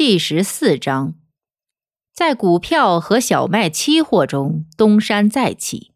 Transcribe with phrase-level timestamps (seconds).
[0.00, 1.12] 第十四章，
[2.10, 5.92] 在股票和小麦期货中东山再起，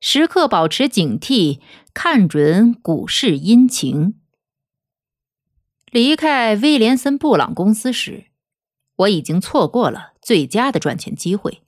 [0.00, 1.60] 时刻保持警惕，
[1.94, 4.18] 看准股市阴晴。
[5.92, 8.24] 离开威廉森布朗公司时，
[8.96, 11.62] 我已经错过了最佳的赚钱机会。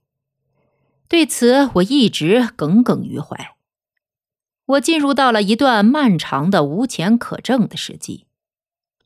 [1.06, 3.54] 对此，我一直耿耿于怀。
[4.65, 8.26] 我进入到了一段漫长的无钱可挣的时期，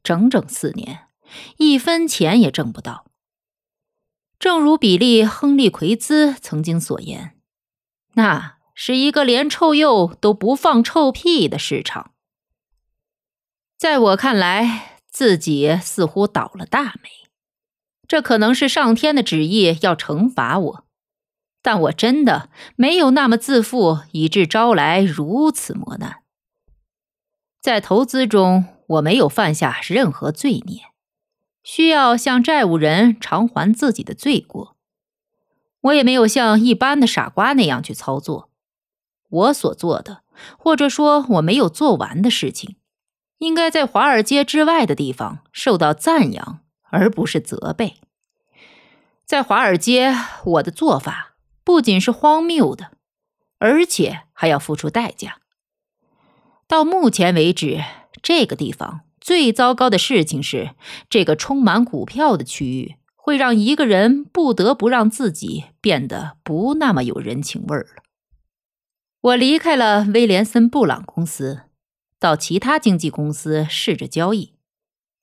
[0.03, 1.10] 整整四年。
[1.59, 3.07] 一分钱也挣不到。
[4.39, 7.37] 正如比利·亨利·奎兹曾经所言，
[8.15, 12.13] 那是一个连臭鼬都不放臭屁的市场。
[13.77, 17.11] 在我看来，自己似乎倒了大霉。
[18.09, 20.85] 这可能是上天的旨意，要惩罚我。
[21.63, 26.23] 但我真的没有那么自负，以致招来如此磨难。
[27.61, 30.90] 在投资中，我没有犯下任何罪孽。
[31.63, 34.77] 需要向债务人偿还自己的罪过，
[35.83, 38.51] 我也没有像一般的傻瓜那样去操作。
[39.29, 40.23] 我所做的，
[40.59, 42.77] 或者说我没有做完的事情，
[43.39, 47.97] 应该在华尔街之外的地方受到赞扬，而不是责备。
[49.25, 50.15] 在华尔街，
[50.45, 52.93] 我的做法不仅是荒谬的，
[53.59, 55.39] 而且还要付出代价。
[56.67, 57.85] 到目前为止，
[58.23, 59.03] 这个地方。
[59.21, 60.71] 最糟糕的事情是，
[61.11, 68.03] 这个充满股票的区域会让一个人不得不让自己变得不那么有人情味儿了。
[69.21, 71.65] 我离开了威廉森布朗公司，
[72.19, 74.55] 到其他经纪公司试着交易，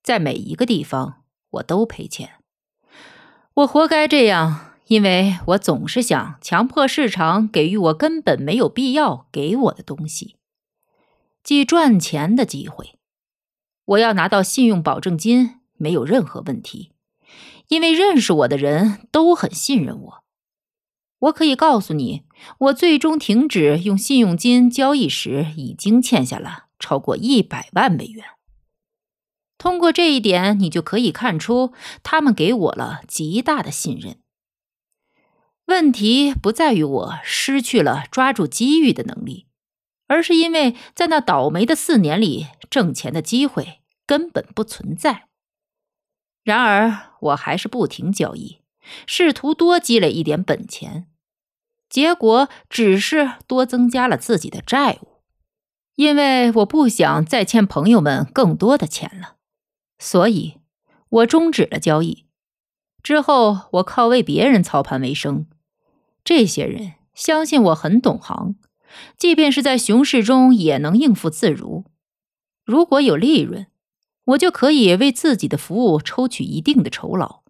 [0.03, 2.33] 在每一个地方我都赔钱。
[3.55, 10.35] 我活该这样，因为我总是想强迫市场给予我根本没有必要给我的东西，
[11.43, 12.96] 即赚钱的机会。
[13.87, 16.91] 我要拿到信用保证金没有任何问题，
[17.69, 20.23] 因为认识我的人都很信任我。
[21.19, 22.23] 我可以告诉你，
[22.59, 28.25] 我最终停止用信用金交易时，已经欠下了超过一百万美元。
[29.57, 31.73] 通过这一点，你就可以看出
[32.03, 34.19] 他们给我了极大的信任。
[35.65, 39.46] 问题不在于我失去了抓住机遇的能力。
[40.07, 45.27] 而是因为在那倒霉的四年里，挣钱的机会根本不存在。
[46.43, 48.61] 然而，我还是不停交易，
[49.05, 51.07] 试图多积累一点本钱，
[51.89, 55.21] 结果只是多增加了自己的债务。
[55.95, 59.35] 因为我不想再欠朋友们更多的钱了，
[59.97, 60.59] 所以
[61.09, 62.27] 我终止了交易。
[63.01, 65.47] 之后，我靠为别人操盘为生。
[66.23, 68.55] 这些人相信我很懂行。
[69.17, 71.85] 即便是在熊市中，也能应付自如。
[72.65, 73.67] 如果有利润，
[74.25, 77.43] 我就可以为自己的服务抽取一定的酬劳。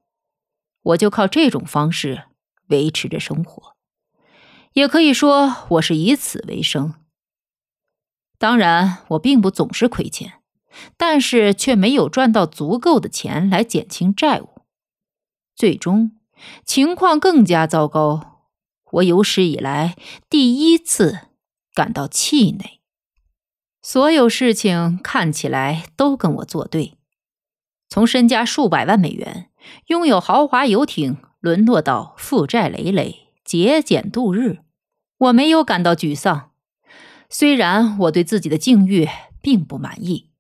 [0.83, 2.25] 我就靠这种方式
[2.67, 3.75] 维持着生活，
[4.73, 6.93] 也可以说我是以此为生。
[8.37, 10.41] 当然，我并不总是亏钱，
[10.95, 14.49] 但是却没有赚到足够的钱来减轻债务。
[15.55, 16.11] 最终，
[16.63, 18.43] 情况更加糟糕。
[18.91, 19.97] 我有史以来
[20.29, 21.26] 第一次。
[21.77, 22.79] 感到气馁，
[23.83, 26.97] 所有事情看起来都跟我作对。
[27.87, 29.51] 从身家数百万美元、
[29.85, 34.61] 拥有豪华游艇，沦落到负债累累、节俭度日，
[35.19, 36.49] 我没有感到沮丧。
[37.29, 39.07] 虽然我对自己的境遇
[39.39, 40.31] 并不满意，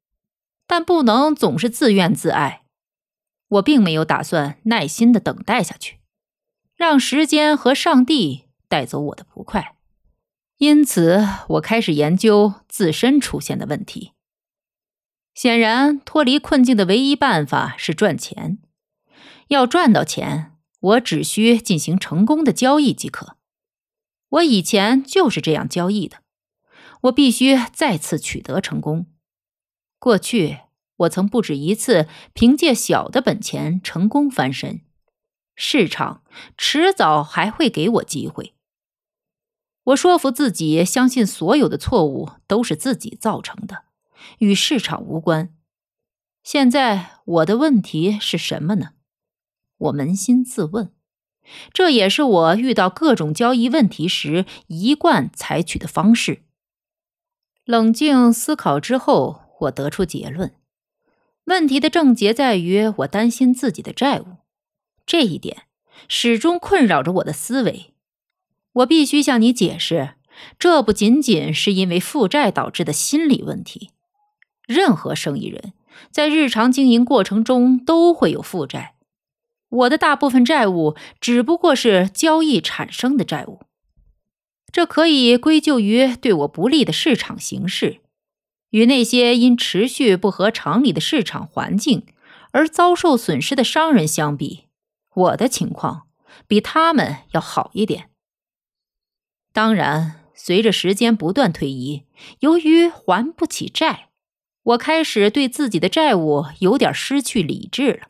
[0.65, 2.63] 但不能总是自怨自艾。
[3.49, 5.99] 我并没有打算耐心的等待下去，
[6.75, 9.76] 让时间和上帝带走我的不快。
[10.57, 14.13] 因此，我开始研究自身出现的问题。
[15.35, 18.57] 显然，脱离困境的唯一办法是赚钱。
[19.49, 23.37] 要赚到钱，我只需进行成功的交易即可。
[24.29, 26.17] 我以前就是这样交易的。
[27.01, 29.05] 我必须再次取得成功。
[29.99, 30.61] 过去，
[30.97, 34.81] 我曾不止一次凭借小的本钱成功翻身。
[35.55, 36.23] 市场
[36.57, 38.55] 迟早还会给我机会。
[39.87, 43.83] 我说服自己，相信所有的错误都是自己造成的，
[44.39, 45.53] 与市场无关。
[46.43, 48.91] 现在我的问题是什么呢？
[49.77, 50.91] 我扪心自问，
[51.71, 56.43] 这也是我遇到各种交易问题时一贯采取的方式。
[57.63, 60.53] 冷静思考之后，我得出结论：
[61.45, 64.37] 问题的症结在于我担心自己的债务，
[65.05, 65.63] 这一点
[66.09, 67.93] 始终困扰着我的思维。
[68.77, 70.15] 我必须向你解释，
[70.59, 73.89] 这不仅仅是因为负债导致的心理问题。
[74.67, 75.73] 任何生意人，
[76.11, 78.95] 在日常经营过程中都会有负债。
[79.69, 83.61] 我的大部分债务只不过是交易产生的债务，
[84.71, 88.01] 这可以归咎于对我不利的市场形势。
[88.71, 92.05] 与那些因持续不合常理的市场环境
[92.51, 94.65] 而遭受损失的商人相比，
[95.13, 96.07] 我的情况
[96.47, 98.09] 比他们要好一点。
[99.57, 102.03] 当然，随着时间不断推移，
[102.41, 104.09] 由于还不起债，
[104.61, 108.09] 我开始对自己的债务有点失去理智了。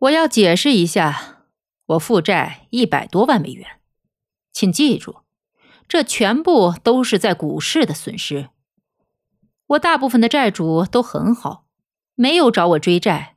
[0.00, 1.44] 我要解释一下，
[1.86, 3.80] 我负债一百多万美元，
[4.52, 5.20] 请记住，
[5.88, 8.50] 这全部都是在股市的损失。
[9.68, 11.64] 我大部分的债主都很好，
[12.14, 13.36] 没有找我追债，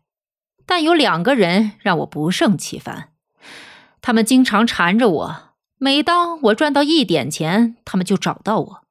[0.65, 3.13] 但有两个人让我不胜其烦，
[4.01, 5.48] 他们经常缠着我。
[5.81, 8.81] 每当我赚到一点钱，他们就找到我，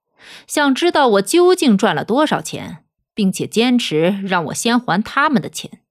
[0.46, 5.82] 想知道我究竟赚了多少钱，并且坚持让我先还他们的钱。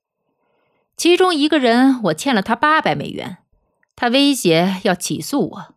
[0.96, 3.38] 其中一个人，我欠了他八百美元，
[3.96, 5.76] 他威胁要起诉我，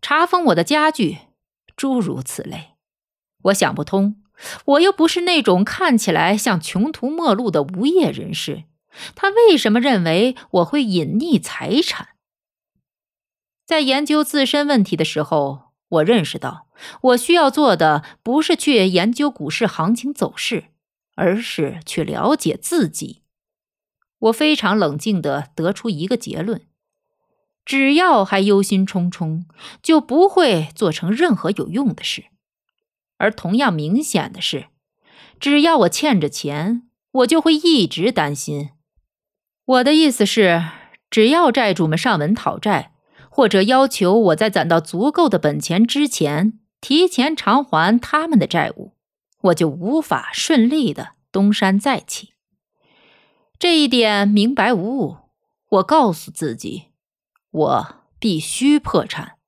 [0.00, 1.18] 查封我的家具，
[1.76, 2.70] 诸如此类。
[3.42, 4.22] 我想不通，
[4.64, 8.64] 我又不是那种看起来像穷途末路的无业人士，
[9.14, 12.08] 他为什么认为我会隐匿财产？
[13.64, 16.66] 在研究自身问题的时候，我认识到，
[17.02, 20.64] 我需要做的不是去研究股市行情走势，
[21.14, 23.22] 而是去了解自己。
[24.18, 26.62] 我非常冷静地得出一个结论：
[27.64, 29.44] 只要还忧心忡忡，
[29.82, 32.26] 就不会做成任何有用的事。
[33.18, 34.66] 而同样明显的是，
[35.38, 38.70] 只要我欠着钱，我就会一直担心。
[39.64, 40.64] 我的意思是，
[41.08, 42.91] 只要债主们上门讨债。
[43.34, 48.92] 或者要求我在攒到足够的本钱之前提前偿还他们的债务，
[49.44, 52.34] 我就无法顺利的东山再起。
[53.58, 55.16] 这一点明白无误。
[55.70, 56.88] 我告诉自己，
[57.50, 59.38] 我必须破产，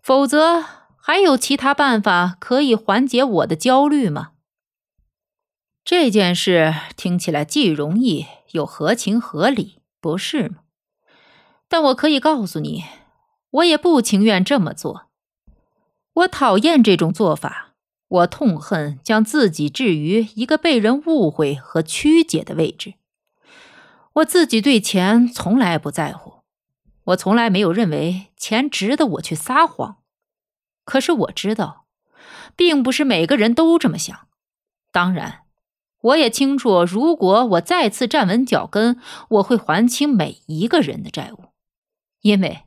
[0.00, 0.64] 否则
[0.96, 4.34] 还有其他办法可以缓解我的焦虑吗？
[5.84, 10.61] 这件事听起来既容易又合情合理，不是吗？
[11.72, 12.84] 但我可以告诉你，
[13.48, 15.06] 我也不情愿这么做。
[16.12, 17.72] 我讨厌这种做法，
[18.08, 22.96] 我痛恨将自己置于一个被人误会和曲解的位置。
[24.16, 26.42] 我自己对钱从来不在乎，
[27.04, 29.96] 我从来没有认为钱值得我去撒谎。
[30.84, 31.86] 可是我知道，
[32.54, 34.28] 并不是每个人都这么想。
[34.90, 35.44] 当然，
[36.02, 41.46] 我也清楚，如果我再次站稳脚跟，我会还清每一个人的债务。
[42.22, 42.62] 因为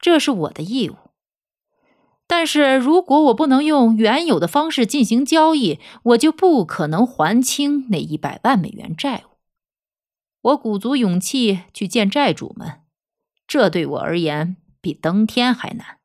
[0.00, 0.96] 这是我的义务，
[2.26, 9.36] 但是如果我不能用原有的方式进行交易，我就不可能还清那一百万美元债务。
[10.40, 12.80] 我鼓足勇气去见债主们，
[13.46, 15.98] 这对我而言比登天还难，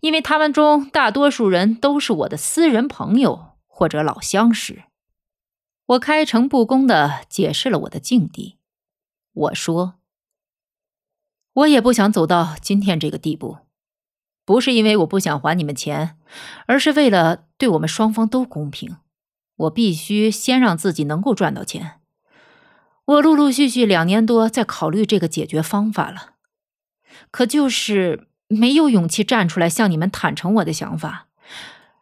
[0.00, 4.84] 因为他们中大多数人都是我的私人朋友或者老相识。
[5.86, 8.58] 我开诚布公地解释了我的境地，
[9.32, 9.94] 我说。
[11.54, 13.58] 我也不想走到今天这个地步，
[14.44, 16.18] 不是因为我不想还你们钱，
[16.66, 18.96] 而是为了对我们双方都公平。
[19.56, 22.00] 我必须先让自己能够赚到钱。
[23.04, 26.32] 我陆陆续续两年多在考虑这个解决方法了，
[27.30, 31.28] 可就是没有勇气站出来向你们坦诚我的想法。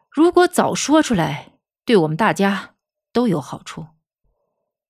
[0.09, 1.51] 如果早说出来，
[1.85, 2.71] 对我们大家
[3.11, 3.85] 都有好处。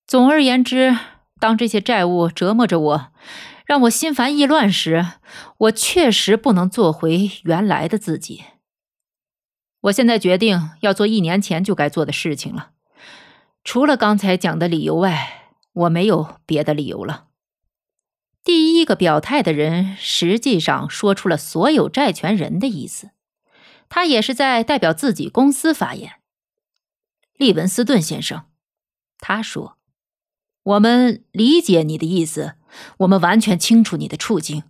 [0.07, 0.97] 总而言之，
[1.41, 3.07] 当这些债务折磨着我。
[3.65, 5.05] 让我心烦意乱时，
[5.57, 8.43] 我确实不能做回原来的自己。
[9.81, 12.71] 我现在决定要做一年前就该做的事情了。
[13.63, 17.27] 除了刚才讲的理由外，我没有别的理由了。
[18.43, 23.11] 第一个表态的人实际上说出了所有债权人的意思，
[23.87, 26.15] 他也是在代表自己公司发言。
[27.35, 28.45] 利文斯顿先生，
[29.17, 29.77] 他说
[30.63, 32.55] ：“我们理解你的意思。”
[32.97, 34.63] 我们完全清楚你的处境。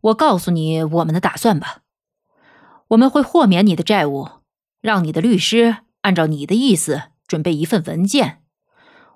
[0.00, 1.82] 我告诉你我们的打算吧。
[2.86, 4.28] 我们会豁免你的债务，
[4.80, 8.44] 让你的律师按照你的意思准备一份文件。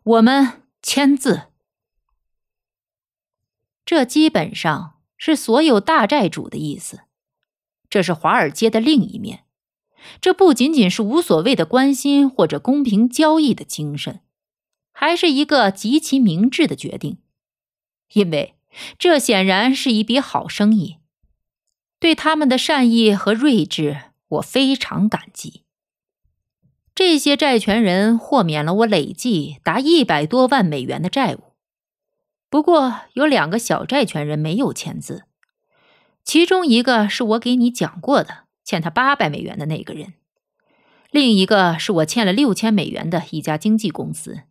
[0.02, 1.44] 我们签字。
[3.84, 7.02] 这基本上是所有大债主的意思。
[7.88, 9.44] 这是华尔街的另一面。
[10.20, 14.20] 这不仅仅是无所谓的关心或者公平交易的精神，
[14.96, 17.18] 还是一个极其明智的决定，
[18.14, 18.54] 因为
[18.96, 20.98] 这显然是一笔好生意。
[21.98, 25.64] 对他们的善意和睿智，我非常感激。
[26.94, 31.54] 这些债权人豁免了我累计达一百多万美元的债务。
[32.48, 35.24] 不过，有两个小债权人没有签字，
[36.22, 40.12] 其中一个是我给你讲过的，欠他八百美元的那个人；
[41.10, 44.42] 另一个是我欠了六千美元的一家经纪公司，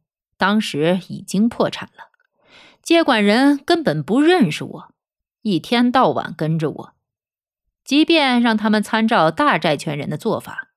[0.44, 2.12] 当时已经破产了，
[2.82, 4.94] 接管人根本不认识我，
[5.42, 6.94] 一天到晚跟着我。
[7.86, 10.74] 即便让他们参照大债权人的做法，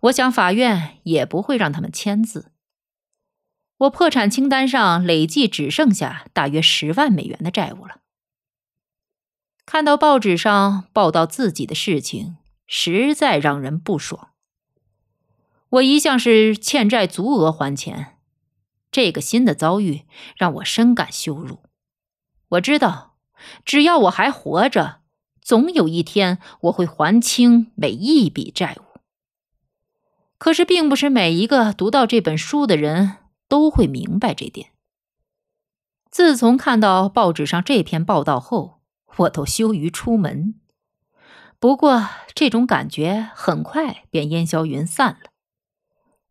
[0.00, 2.50] 我想法院也不会让他们签字。
[3.76, 7.96] 我破产清单上累计只剩下大约十万美元的债务了。
[9.66, 14.30] 看到报纸上报道自己的事情，实在让人不爽。
[15.68, 18.13] 我一向是欠债足额还钱，
[18.94, 20.04] 这个新的遭遇
[20.36, 21.58] 让我深感羞辱。
[22.50, 23.16] 我知道，
[23.64, 25.00] 只要我还活着，
[25.42, 29.00] 总有一天我会还清每一笔债务。
[30.38, 33.18] 可是，并不是每一个读到这本书的人。
[33.46, 34.70] 都会明白这点。
[36.10, 38.80] 自从看到报纸上这篇报道后，
[39.16, 40.54] 我都羞于出门。
[41.60, 45.30] 不过，这种感觉很快便烟消云散了。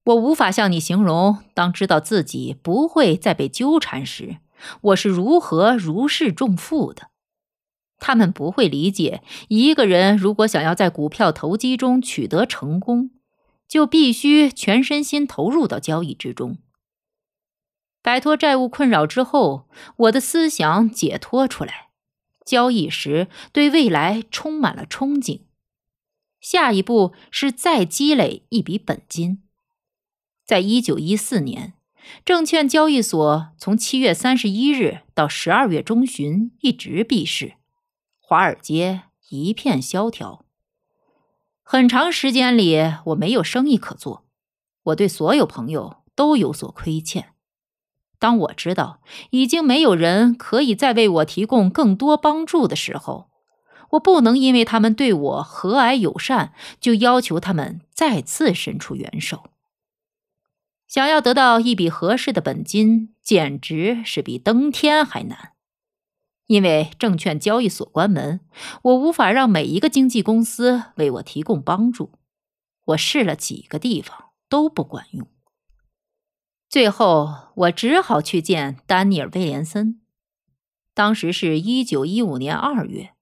[0.06, 4.38] 我无法向你形容，当知道自己不会再被纠缠时，
[4.82, 7.10] 我是如何如释重负的。
[8.00, 13.12] 他们不会理解，一个人如果想要在股票投机中取得成功，
[13.66, 16.58] 就必须全身心投入到交易之中。
[18.02, 21.92] 摆脱债务困扰之后，我的思想解脱出来，
[22.46, 25.44] 交易时对未来充满了憧憬。
[26.42, 29.43] 下一步是再积累一笔本金。
[30.46, 31.74] 在一九一四年，
[32.26, 37.54] 证券交易所从七月三十一日到十二月中旬一直闭市，
[38.20, 40.44] 华尔街一片萧条。
[41.64, 44.26] 很长时间里，我没有生意可做，
[44.84, 47.30] 我对所有朋友都有所亏欠。
[48.20, 49.00] 当我知道
[49.32, 53.30] 已经没有人可以再为我提供更多帮助的时候，
[53.92, 59.46] 我不能因为他们对我和蔼友善，就要求他们再次伸出援手。
[60.94, 65.54] 想要得到一笔合适的本金，简直是比登天还难。
[66.46, 68.42] 因为证券交易所关门，
[68.84, 72.12] 我无法让每一个经纪公司为我提供帮助。
[72.86, 75.26] 我试了几个地方，都不管用。
[76.70, 80.00] 最后，我只好去见丹尼尔·威廉森。
[80.94, 83.16] 当时是一九一五年二月，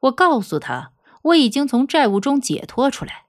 [0.00, 3.28] 我告诉他我已经从债务中解脱出来，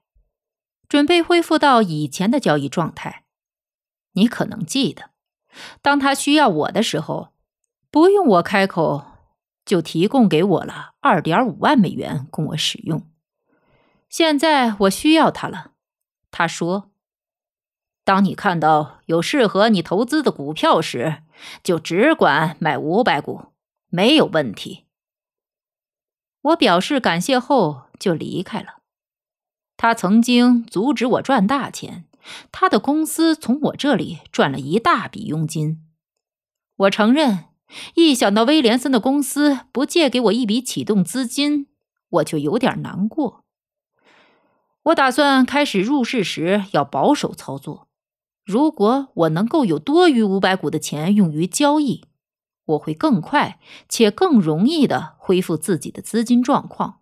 [0.86, 3.24] 准备恢复到以前的交易状态。
[4.12, 5.10] 你可能记得，
[5.82, 7.28] 当他需要我的时候，
[7.90, 9.04] 不用我开口，
[9.64, 13.06] 就提供给我了二点五万美元供我使用。
[14.08, 15.72] 现在我需要他了，
[16.30, 16.90] 他说。
[18.02, 21.22] 当你看到有适合你投资的股票时，
[21.62, 23.52] 就只管买五百股，
[23.88, 24.86] 没有问题。
[26.40, 28.78] 我表示感谢后就离开了。
[29.76, 32.06] 他曾经阻止我赚大钱，
[32.52, 35.82] 他的公司从我这里赚了一大笔佣金。
[36.76, 37.46] 我承认，
[37.94, 41.66] 一想到威廉森的公司不借给我一笔启动资金，
[42.08, 43.44] 我就有点难过。
[44.84, 47.88] 我打算开始入市时要保守操作。
[48.44, 52.06] 如果我能够有多余五百股的钱用于交易，
[52.64, 57.00] 我会更快且更容易的恢复自己的资金状况。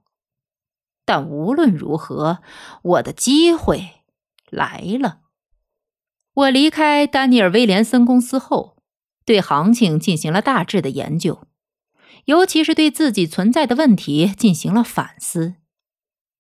[1.05, 2.41] 但无论如何，
[2.83, 3.98] 我的机会
[4.51, 5.21] 来了。
[6.35, 8.77] 我离开丹尼尔·威廉森公司后，
[9.25, 11.47] 对行情进行了大致的研究，
[12.27, 15.55] 尤其是对自己存在的问题进行了反思。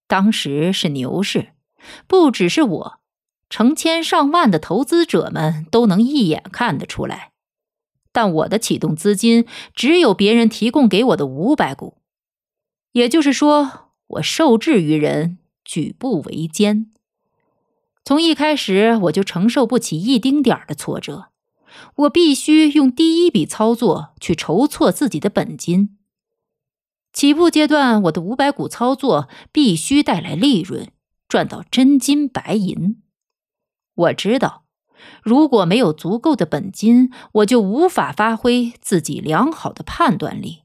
[0.06, 1.52] 当时是牛市，
[2.06, 3.00] 不只是我。
[3.50, 7.32] 成千上万的投资者们都能一眼看得出来，
[8.12, 11.96] 但我的启动资金只有别人提供给我的五百股，
[12.92, 16.90] 也就是说，我受制于人，举步维艰。
[18.08, 21.26] 从一开始我就承受不起一丁点儿的挫折，
[21.94, 25.98] 我必须用第一笔操作去筹措自己的本金。
[27.12, 30.88] 起步阶段，我的五百股操作必须带来利润，
[31.28, 33.02] 赚到真金白银。
[33.94, 34.64] 我知道，
[35.22, 40.62] 如果没有足够的本金，我就无法发挥自己良好的判断力；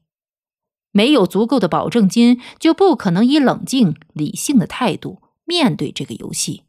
[0.92, 6.63] 没有足够的保证金，就不可能以冷静理性的态度面对这个游戏。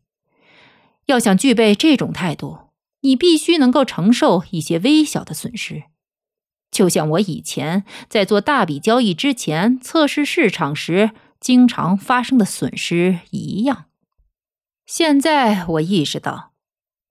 [1.06, 2.70] 要想具备这种态度，
[3.02, 5.84] 你必须能够承受一些微小的损失，
[6.72, 13.86] 就像我以前在做大笔交易之前测试市场时经常发生的损失一样。
[14.86, 16.52] 现在我意识到。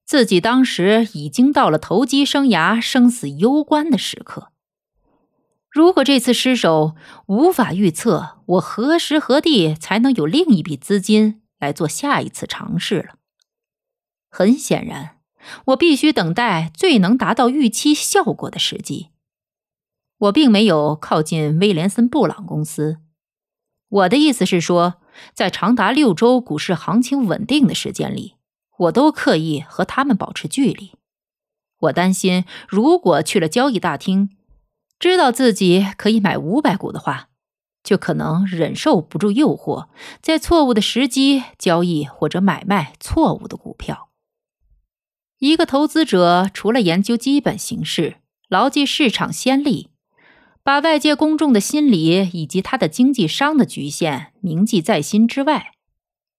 [0.06, 4.52] 自己当时已经到了投机生涯生死攸关的时刻。
[5.70, 6.94] 如果这次失手，
[7.26, 13.14] 无法预测我何时何地才能有另一笔资金来做下一次尝试了。
[14.36, 15.18] 很显然，
[15.66, 19.10] 我必须等待最能达到预期效果的时机。
[20.18, 22.96] 我并没有靠近威廉森布朗公司。
[23.88, 24.94] 我的意思是说，
[25.34, 28.34] 在长达六周股市行情稳定的时间里。
[28.78, 30.94] 我都刻意和他们保持距离。
[31.82, 34.30] 我担心，如果去了交易大厅，
[34.98, 37.28] 知道自己可以买五百股的话，
[37.84, 39.86] 就可能忍受不住诱惑，
[40.20, 44.08] 在错误的时机交易或者买卖错误的股票。
[45.38, 48.16] 一个投资者除了研究基本形势、
[48.48, 49.90] 牢记市场先例，
[50.62, 55.72] 把外界公众的心理以及他的经济商的局限铭记在心之外，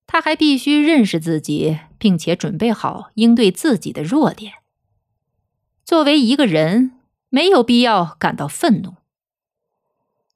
[0.08, 4.54] 他还必须认识自己，并且准备好应对自己的弱点。
[5.84, 6.92] 作为一个人，
[7.30, 8.96] 没有必要感到愤怒。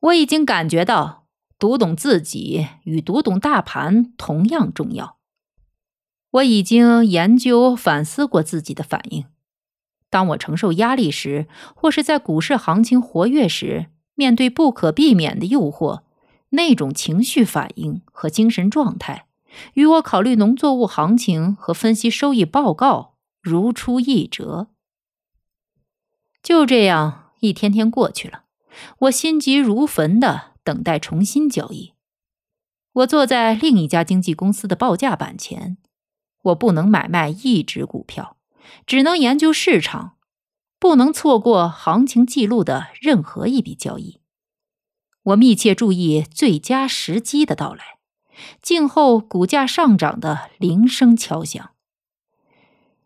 [0.02, 5.19] 我已经感觉到，读懂自己与读懂大盘同样重要。
[6.32, 9.26] 我已经研究反思过自己的反应。
[10.10, 16.02] 当我承受压力时，或是在股市行情活跃时，面对不可避免的诱惑，
[16.50, 19.28] 那种情绪反应和精神状态。
[19.74, 24.68] 与我考虑农作物行情和分析收益报告如出一辙。
[26.44, 28.44] 就这样，一天天过去了，
[29.00, 31.94] 我心急如焚的等待重新交易。
[32.94, 35.78] 我坐在另一家经纪公司的报价板前，
[36.44, 38.38] 我不能买卖一只股票，
[38.86, 40.18] 只能研究市场，
[40.80, 44.22] 不能错过行情记录的任何一笔交易。
[45.24, 48.00] 我密切注意最佳时机的到来。
[48.62, 51.72] 静候股价上涨的铃声敲响。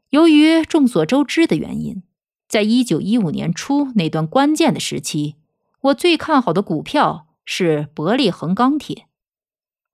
[0.10, 2.04] 由于众所周知的原因，
[2.48, 5.38] 在一九一五年初那段关键的时期，
[5.82, 9.08] 我最看好的股票是伯利恒钢铁。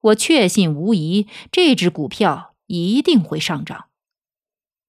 [0.01, 3.89] 我确信无疑，这只股票一定会上涨。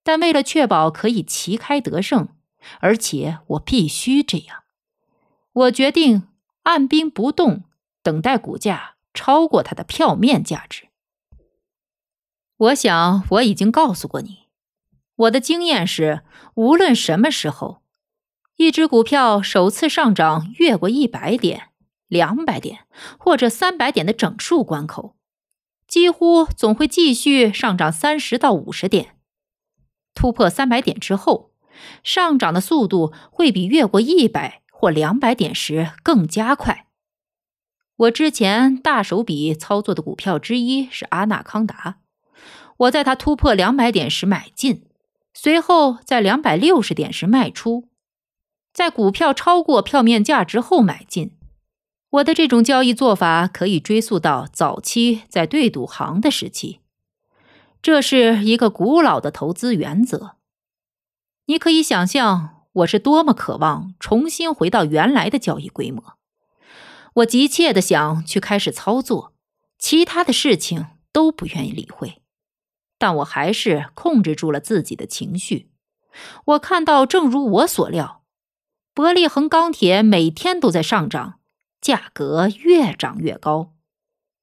[0.04, 2.28] 但为了确保可以旗开得胜，
[2.78, 4.62] 而且我必须这样，
[5.52, 6.28] 我决定
[6.62, 7.64] 按兵不动，
[8.02, 8.94] 等待股价。
[9.12, 10.86] 超过它的票面价值。
[12.56, 14.46] 我想我已经告诉过你，
[15.16, 16.22] 我的经验是，
[16.54, 17.82] 无论什么时候，
[18.54, 21.70] 一只股票首次上涨越过一百点、
[22.06, 22.86] 两百点
[23.18, 25.16] 或者三百点的整数关口，
[25.90, 29.16] 几乎总会继续上涨三十到五十点。
[30.14, 31.50] 突破三百点之后，
[32.04, 36.86] 上涨的速度会比越过一百或两百点时更加快。
[37.96, 41.98] 我之前大手笔操作的股票之一是阿纳康达，
[42.76, 44.86] 我在它突破两百点时买进，
[45.34, 47.88] 随后在两百六十点时卖出，
[48.72, 51.36] 在股票超过票面价值后买进。
[52.10, 56.80] 我的这种交易做法可以追溯到早期在对赌行的时期，
[57.80, 60.36] 这是一个古老的投资原则。
[61.46, 66.14] 你可以想象我是多么渴望重新回到原来的交易规模。
[67.14, 69.32] 我急切的想去开始操作，
[69.78, 72.22] 其他的事情都不愿意理会，
[72.98, 75.70] 但我还是控制住了自己的情绪。
[76.44, 78.22] 我看到，正如我所料，
[78.94, 81.39] 伯利恒钢铁每天都在上涨，
[81.80, 83.74] 价格越涨越高。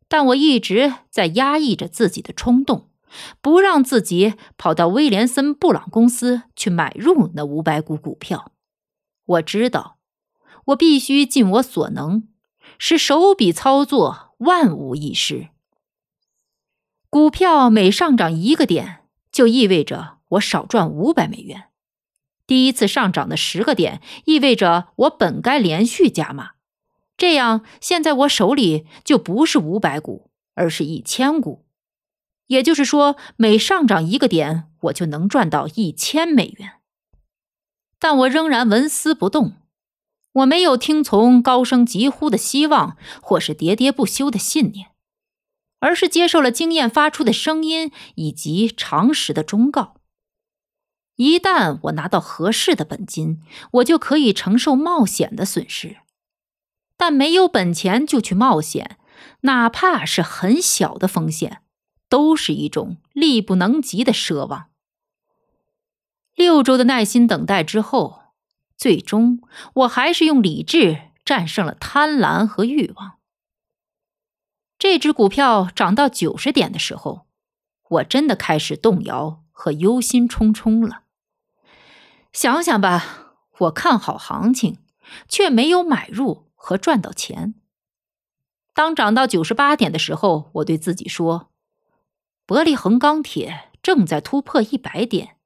[0.07, 2.89] 但我一直在压抑着自己的冲动，
[3.41, 8.51] 不让自己跑到威廉森布朗公司去买入那五百股股票。
[9.25, 9.97] 我知道，
[10.65, 12.27] 我必须尽我所能。
[12.79, 15.47] 使手笔操作万无一失。
[17.09, 21.69] 股票每上涨一个点，就意味着我少赚五百美元。
[22.45, 26.56] 第一次上涨的十个点，意味着我本该连续加码。
[27.17, 31.65] 这样，现在我手里就不是五百股，而是一千股。
[32.45, 36.75] 也就是说，每上涨一个点，我就能赚到一千美元。
[37.99, 39.55] 但我仍然纹丝不动。
[40.33, 44.91] 我没有听从高声疾呼的希望，或是喋喋不休的信念，
[45.79, 49.95] 而是接受了经验发出的声音以及常识的忠告。
[51.15, 55.97] 一旦我拿到合适的本金，我就可以承受冒险的损失。
[56.97, 58.97] 但没有本钱就去冒险，
[59.41, 61.61] 哪怕是很小的风险，
[62.09, 64.69] 都是一种力不能及的奢望。
[66.35, 68.23] 六周的耐心等待之后，
[68.75, 69.41] 最终
[69.75, 73.17] 我还是用理智战胜了贪婪和欲望。
[74.79, 77.25] 这只股票涨到九十点的时候，
[77.89, 81.03] 我真的开始动摇和忧心忡忡了。
[82.31, 84.77] 想想吧，我看好行情，
[85.27, 87.53] 却没有买入和赚到钱。
[88.73, 91.47] 当涨到九十八点的时候，我对自己说
[92.45, 95.37] ：“伯利恒钢铁正在突破一百点，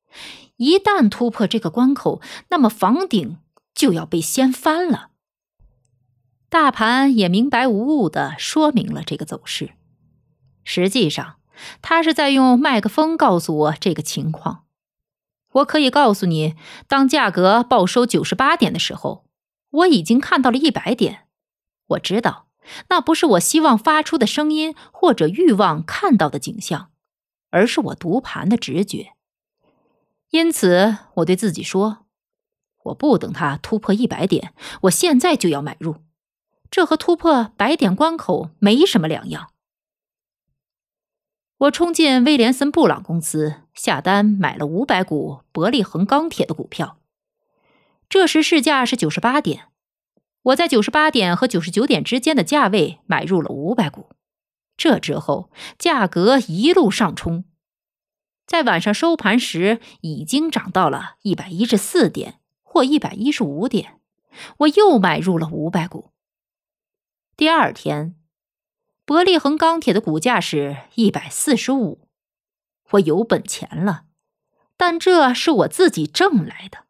[0.55, 3.37] 一旦突破这个关口，那么房顶
[3.75, 5.11] 就要被掀翻了。”
[6.49, 9.73] 大盘也明白无误的说明了这个走势。
[10.63, 11.35] 实际上，
[11.83, 14.63] 他是在用麦克风告诉我这个情况。
[15.51, 16.55] 我可以告诉你，
[16.87, 19.25] 当价格报收九十八点的时候，
[19.71, 21.27] 我已经看到了一百点。
[21.87, 22.47] 我知道，
[22.89, 26.91] 那不是我希望发出的声音或者欲望看到的景象，
[27.49, 29.13] 而是我读盘的直觉。
[30.29, 32.05] 因此，我对自己说
[32.85, 34.53] ：“我不等它突破一百点，
[34.83, 35.97] 我现在就要买入。
[36.69, 39.51] 这和突破百点关口没什么两样。”
[41.59, 47.00] 我冲进威廉森·布朗公司，下单买了五百股伯利恒钢铁的股票。
[48.11, 49.69] 这时市价是九十八点，
[50.41, 54.09] 我在九十八点和九十九点之间的价位买入了五百股。
[54.75, 57.45] 这之后，价格一路上冲，
[58.45, 64.01] 在晚上收盘时已经涨到了一百一十四点或一百一十五点，
[64.57, 66.11] 我又买入了五百股。
[67.37, 68.17] 第二天。
[69.05, 72.09] 伯利恒钢铁的股价是一百四十五，
[72.89, 74.03] 我有本钱了，
[74.75, 76.87] 但这是我自己挣来的。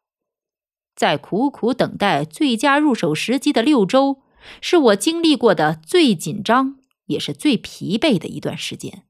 [1.02, 4.22] 在苦苦等待最佳入手时机的六周，
[4.60, 9.02] 是我经历过的最紧张也是最疲惫的一段时间。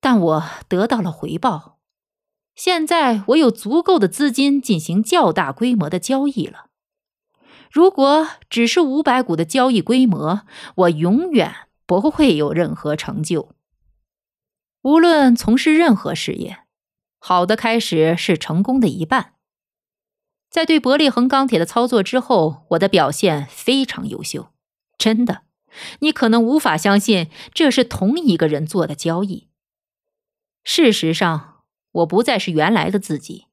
[0.00, 1.80] 但我得到了回报，
[2.54, 6.66] 现在我有足够的资金进行较大规模的交易了。
[7.72, 10.42] 如果只是五百股的交易规模，
[10.76, 11.52] 我永远
[11.84, 13.56] 不会有任何成就。
[14.82, 16.58] 无论从事任何事业，
[17.18, 19.33] 好的开始是成功的一半。
[20.54, 24.50] 在对伯利恒钢铁的操作之后，我的表现非常优秀，
[24.96, 25.42] 真的，
[25.98, 29.48] 你可能无法相信这是同一个人做的交易。
[30.62, 33.46] 事实上，我不再是原来的自己，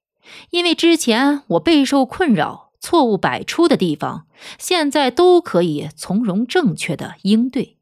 [0.51, 2.69] 因为之前我备受困扰。
[2.79, 4.27] 错误百出的地方，
[4.59, 7.77] 现在都可以从容正确的应对。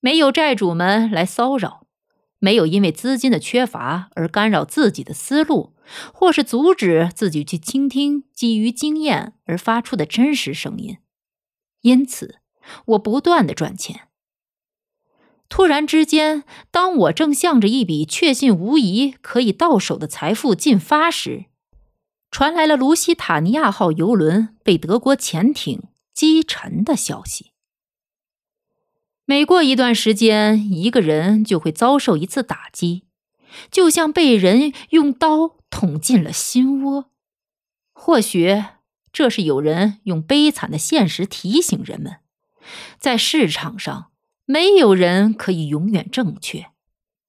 [0.00, 1.86] 没有债主们来骚扰，
[2.38, 5.74] 没有因为资金的缺乏而干扰自己的思路，
[6.12, 10.98] 或是阻止自己去倾听基于经验而发出的真实声音。
[11.82, 12.40] 因此，
[12.86, 14.08] 我不断的赚钱。
[15.48, 21.46] 突然之间，当我正向着一笔确信无疑可以到手的财富进发时，
[22.30, 25.82] 传来了卢西塔尼亚号游轮被德国潜艇
[26.14, 27.50] 击沉的消息。
[29.24, 33.04] 每过一段时间，一个人就会遭受一次打击，
[33.70, 37.10] 就像被人用刀捅进了心窝。
[37.92, 38.64] 或许
[39.12, 42.16] 这是有人用悲惨的现实提醒人们：
[42.98, 44.10] 在市场上，
[44.44, 46.70] 没有人可以永远正确，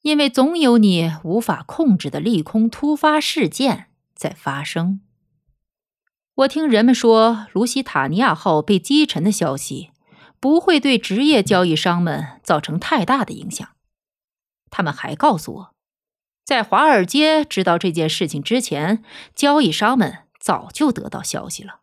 [0.01, 3.87] 因为总有你无法控制的利空突发事件。
[4.13, 5.01] 在发生。
[6.35, 9.89] 我听人们说，卢西塔尼亚号被击沉的消息
[10.39, 13.67] 不会对职业交易商们造成太大的影响。
[14.69, 15.75] 他们还告诉我，
[16.43, 19.03] 在华尔街知道这件事情之前，
[19.35, 21.81] 交易商们早就得到消息了。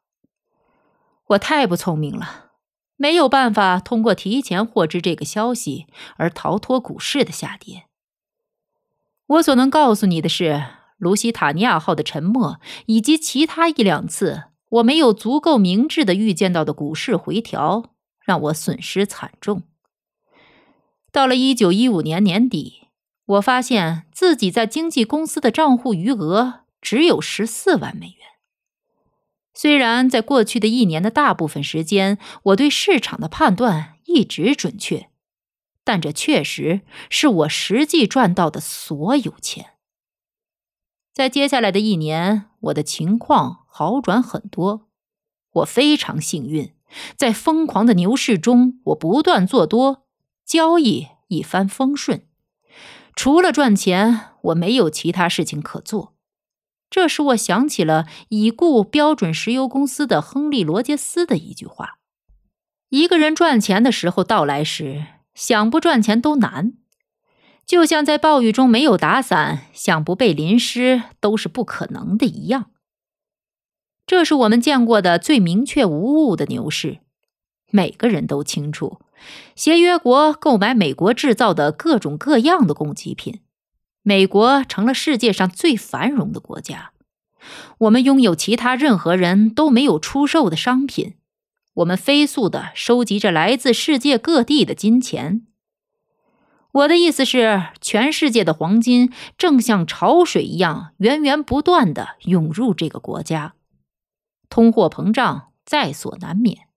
[1.28, 2.52] 我太不聪明了，
[2.96, 7.84] 没有办法通过提前获知这个消息而逃脱股市的下跌。
[9.26, 10.78] 我所能告诉你的是。
[10.98, 17.94] 卢西塔尼亚号的沉没，以及其他一两次我没有足够明智的预见到的股市回调，
[18.26, 19.62] 让我损失惨重。
[21.12, 22.87] 到了一九一五年年底，
[23.28, 28.16] 我发现自己在经纪公司的账户余额只有十四万美元。
[29.52, 35.10] 虽然在过去的一年的大部分时间，我对市场的判断一直准确，
[35.84, 39.72] 但这确实是我实际赚到的所有钱。
[41.12, 44.88] 在接下来的一年，我的情况好转很多。
[45.50, 46.72] 我非常幸运，
[47.16, 50.06] 在疯狂的牛市中，我不断做多，
[50.46, 52.27] 交易一帆风顺。
[53.18, 56.14] 除了赚钱，我没有其他事情可做。
[56.88, 61.98] 这使我想起了已故标准石油公司的亨利·罗杰斯的一句话
[62.90, 65.04] ：“一个人赚钱的时候到来时，
[65.34, 66.74] 想不赚钱都难，
[67.66, 72.70] 就像在暴雨中没有打伞，想不被淋湿都是不可能的一样。”
[74.06, 77.00] 这是我们见过的最明确无误的牛市。
[77.70, 79.00] 每个人都清楚，
[79.54, 83.40] 协约国购买美国制造的各种各样的供给品。
[84.02, 86.92] 美国成了世界上最繁荣的国家。
[87.78, 91.14] 我们拥有其他任何人都没有出售的商品。
[91.74, 95.46] 我们飞速的收集着来自世界各地的金钱。
[96.72, 103.54] 我的意思是，全世界的黄金正像潮水一样源源不断的涌入这个国家。
[104.48, 106.67] 通货膨胀在所难免，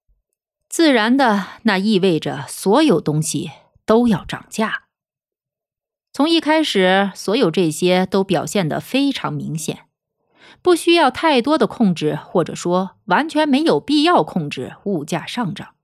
[0.71, 3.51] 自然的，那意味着所有东西
[3.85, 4.83] 都要涨价。
[6.13, 9.87] 从一开始，所有这些都表现得非常明显，
[10.61, 15.75] 不需要太多的控制，或者说完全没有必要控制物价上涨。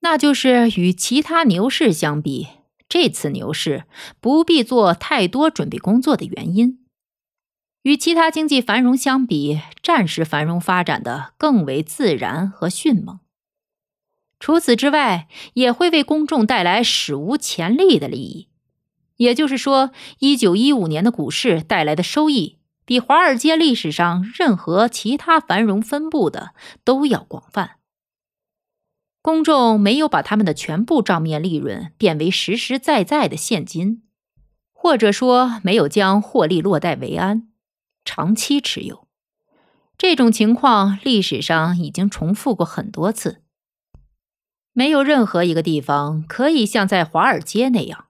[0.00, 2.48] 那就是与其他牛市相比，
[2.88, 3.84] 这次牛市
[4.18, 6.86] 不必做太多准备工作的原因。
[7.82, 13.20] 与其他经济繁荣相比，战时繁荣发展的更为自然和迅猛。
[14.40, 18.48] 除此之外，也会为公众带来史无前例的利益。
[19.16, 26.52] 也就是说，一九一五年的股市带来的收益，比华尔街历史上任何其他繁荣分布的
[26.84, 27.76] 都要广泛。
[29.20, 34.02] 公众没有把他们的全部账面利润变为实实在在的现金，
[34.72, 37.46] 或者说没有将获利落袋为安，
[38.06, 39.06] 长期持有。
[39.98, 43.42] 这种情况历史上已经重复过很多次。
[44.72, 48.06] 没有任何一个地方可以像在华尔街那样。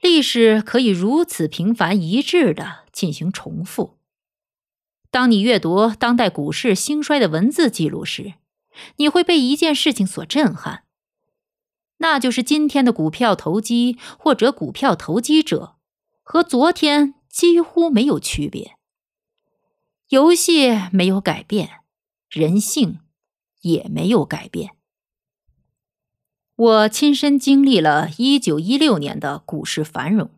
[0.00, 3.98] 历史可以如此频繁一致的进行重复。
[5.10, 8.34] 当你阅读当代股市兴衰的文字记录时，
[8.96, 10.84] 你会被一件事情所震撼，
[11.98, 15.76] 那就是今天的股票投机或者股票投机者
[16.22, 18.76] 和昨天几乎没有区别。
[20.08, 21.82] 游戏没有改变，
[22.30, 23.00] 人性
[23.60, 24.76] 也没有改变。
[26.60, 30.28] 我亲身经历了一九一六年的股市繁荣，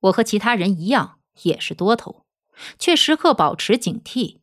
[0.00, 2.24] 我和其他人一样也是多头，
[2.78, 4.38] 却时刻保持警惕。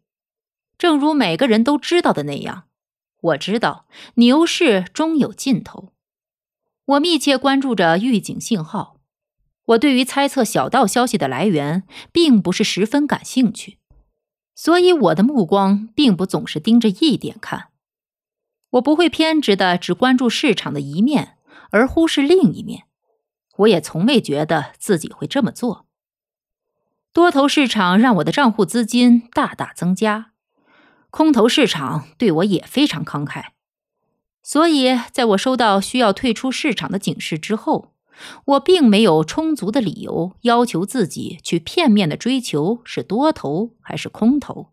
[0.78, 2.66] 正如每个人都知道的那样，
[3.20, 5.92] 我知道牛市终有尽头。
[6.86, 8.98] 我密切关注着预警信号。
[9.66, 13.80] 我对于猜测小道消息的来源并不是十分感兴趣，
[14.54, 17.70] 所以我的目光并不总是盯着一点看。
[18.72, 21.38] 我不会偏执的只关注市场的一面，
[21.72, 22.84] 而忽视另一面。
[23.58, 25.86] 我也从未觉得自己会这么做。
[27.14, 30.34] 多头市场让我的账户资金大大增加，
[31.10, 33.46] 空头市场对我也非常慷慨。
[34.44, 37.94] 所以，在我收到需要退出市场的警示之后，
[38.46, 44.72] 我并没有充足的理由要求自己去片面的追求是多头还是空头。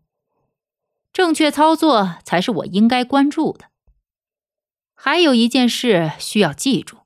[1.11, 3.65] 正确操作才是我应该关注的。
[4.95, 6.99] 还有一件事需要记住，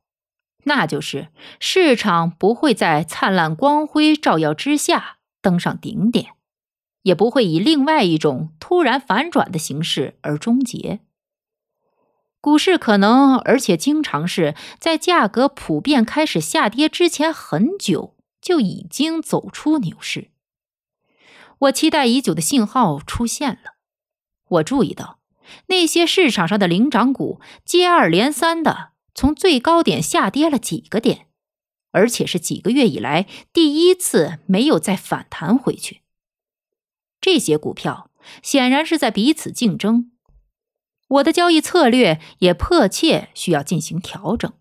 [0.64, 6.34] 那就是市场不会在灿烂光辉照耀之下登上顶点，
[7.02, 11.00] 也不会以另外一种突然反转的形式而终结。
[12.42, 20.30] 股市可能，而且经常是在价格普遍开始下跌之前很久就已经走出牛市。
[21.58, 23.74] 我期待已久的信号出现了，
[24.48, 25.19] 我注意到。
[25.68, 31.28] 那些市场上的领涨股接二连三的从最高点下跌了几个点，
[31.92, 36.02] 而且是几个月以来第一次没有再反弹回去。
[37.20, 40.12] 这些股票显然是在彼此竞争，
[41.08, 44.54] 我的交易策略也迫切需要进行调整。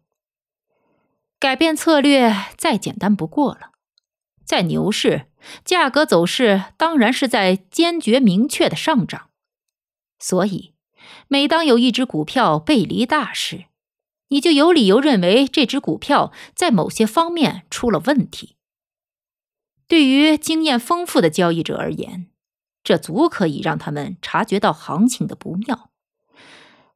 [1.38, 3.70] 改变策略再简单不过了，
[4.44, 5.27] 在牛市，
[5.64, 9.29] 价格走势当然是在坚决明确的上涨，
[10.18, 10.74] 所以。
[11.29, 13.67] 每当有一只股票背离大势，
[14.29, 18.57] 你就有理由认为这只股票在某些方面出了问题。
[19.87, 22.29] 对于经验丰富的交易者而言，
[22.83, 25.91] 这足可以让他们察觉到行情的不妙。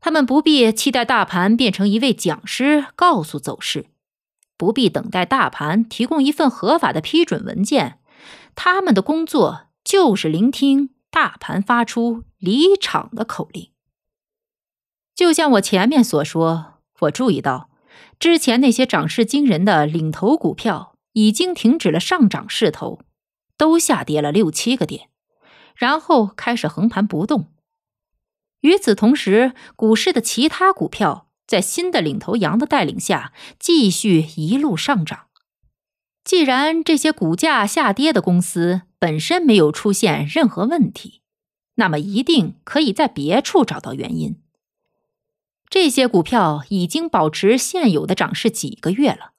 [0.00, 3.86] 他们不必期待大盘变成一位讲师告诉走势，
[4.56, 7.98] 不必等待大盘提供一份合法的批准文件。
[8.54, 13.71] 他们的工作就是聆听大盘发出离场的口令。
[15.22, 17.70] 就像我前面所说，我注意到
[18.18, 22.98] 之前那些涨势惊人的领头股票已经停止了上涨势头，
[23.56, 25.10] 都下跌了六七个点，
[25.76, 27.52] 然后开始横盘不动。
[28.62, 35.26] 与此同时，股市的其他股票在新的领头羊的带领下，继续一路上涨。
[36.24, 41.22] 既然这些股价下跌的公司本身没有出现任何问题，
[41.76, 44.41] 那么一定可以在别处找到原因。
[45.72, 49.32] 这些股票已经保持现有的涨势几个月了，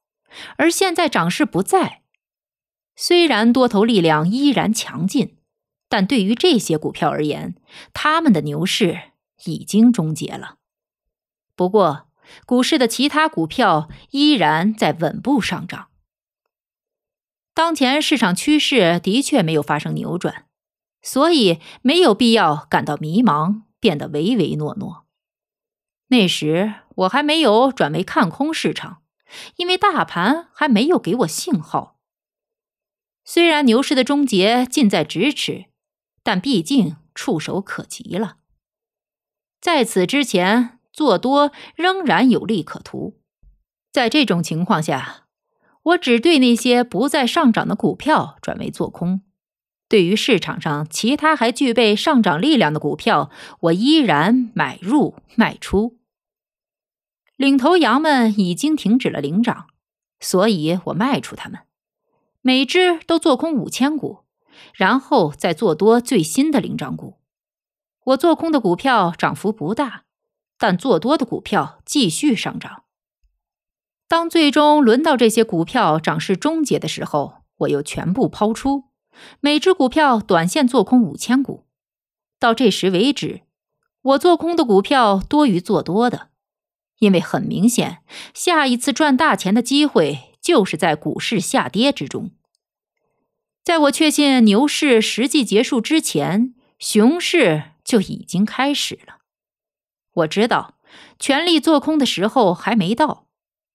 [0.57, 2.01] 而现在涨势不在。
[2.95, 5.37] 虽然多头力量依然强劲，
[5.87, 7.53] 但对于这些股票而言，
[7.93, 9.13] 他们的牛市。
[9.45, 10.55] 已经终结了。
[11.53, 12.07] 不过，
[12.45, 15.89] 股市的其他股票依然在稳步上涨。
[17.53, 20.45] 当前市场趋势的确没有发生扭转，
[21.01, 25.02] 所以没有必要感到迷茫，变得唯唯诺诺。
[26.13, 29.01] 那时我还没有转为看空市场，
[29.55, 31.97] 因为大盘还没有给我信号。
[33.25, 35.65] 虽然牛市的终结近在咫尺，
[36.21, 38.37] 但毕竟触手可及了。
[39.59, 43.19] 在此之前，做多仍然有利可图。
[43.91, 45.25] 在这种情况下，
[45.81, 49.21] 我只对那些不再上涨的股票转为做空。
[49.89, 55.97] 对于市场上其他还具备上涨力量的股票，我依然买入卖出。
[57.35, 59.67] 领头羊们已经停止了领涨，
[60.19, 61.61] 所以我卖出它们，
[62.41, 64.19] 每只都做空五千股，
[64.73, 67.17] 然后再做多最新的领涨股。
[68.05, 70.03] 我做空的股票涨幅不大，
[70.57, 72.83] 但做多的股票继续上涨。
[74.07, 78.83] 当最终轮到这些股票涨势终结的时候，我又全部抛出，
[79.39, 81.65] 每只股票短线做空五千股。
[82.37, 83.41] 到这时为止，
[84.01, 86.27] 我做空的股票多于做多的，
[87.03, 87.99] 因为很明显，
[88.33, 92.31] 下一次赚大钱的机会就是在股市下跌之中。
[93.63, 97.65] 在我确信牛市实际结束之前，熊市。
[97.83, 99.17] 就已经开始了。
[100.13, 100.79] 我知道，
[101.19, 103.27] 全力做空的时候还没到，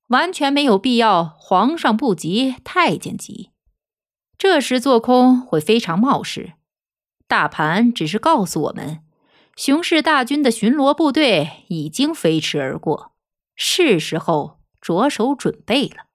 [0.07, 1.37] 完全没有必要。
[1.39, 3.51] 皇上不急太监急，
[4.39, 6.55] 这时做空会非常冒失。
[7.27, 9.01] 大盘只是告诉我们，
[9.57, 13.13] 熊市大军的巡逻部队已经飞驰而过，
[13.59, 16.07] 是时候着手准备了。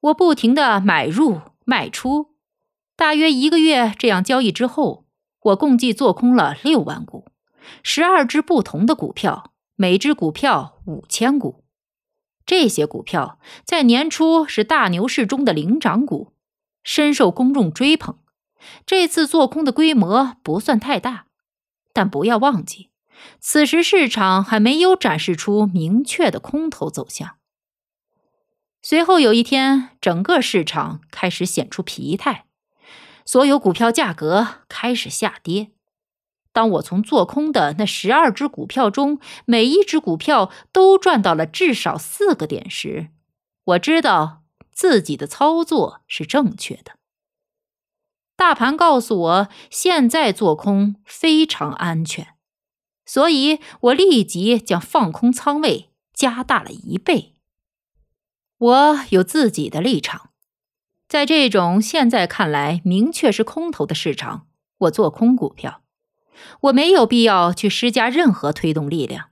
[0.00, 2.34] 我不停的买入卖出，
[2.96, 5.06] 大约一个月这样交易之后。
[5.46, 7.26] 我共计做空了六万股，
[7.82, 11.64] 十二只不同的股票，每只股票五千股。
[12.46, 16.32] 这些股票在年初是大牛市中的领涨股，
[16.84, 18.20] 深受公众追捧。
[18.86, 21.26] 这次做空的规模不算太大，
[21.92, 22.90] 但不要忘记，
[23.40, 27.36] 此时市场还没有展示出明确的空头走向。
[28.80, 32.46] 随后有一天，整个市场开始显出疲态。
[33.24, 35.70] 所有股票价格开始下跌。
[36.52, 43.08] 当我从做空的那十二只股票中，每一只股票都赚到了至少四个点时，
[43.64, 46.96] 我知道自己的操作是正确的。
[48.36, 52.34] 大盘告诉我，现在做空非常安全，
[53.12, 57.34] 所以我立即将放空仓位加大了一倍。
[58.56, 60.30] 我有自己的立场。
[61.10, 64.46] 在这种现在看来明确是空头的市场，
[64.78, 65.82] 我做空股票，
[66.62, 69.28] 我没有必要去施加任何推动力量。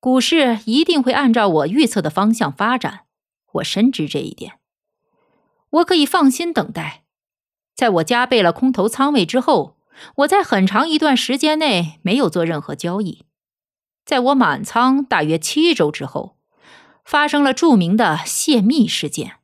[0.00, 3.00] 股市一定会按照我预测的方向发展，
[3.56, 4.58] 我深知这一点。
[5.68, 7.04] 我可以放心等待。
[7.74, 9.75] 在我加倍了空头仓位之后，
[10.16, 13.24] 我在很长一段时间内没有做任何交易。
[14.04, 16.36] 在我满仓大约七周之后，
[17.04, 19.36] 发生了著名的泄密事件，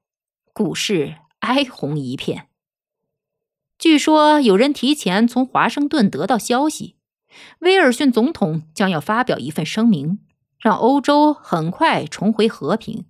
[0.52, 1.16] 股市。
[1.42, 2.46] 哀鸿一片。
[3.76, 6.94] 据说有人提前从华盛顿得到消息，
[7.58, 10.20] 威尔逊总统将要发表一份声明，
[10.60, 13.06] 让欧洲很快重回和平。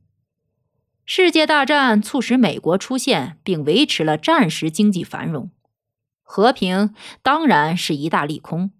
[1.04, 5.50] 世界大战促使美国出现，并维持了战时经济繁荣。
[6.32, 8.70] 和平当然是一大利空。